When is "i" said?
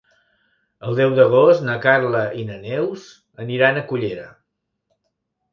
2.39-2.45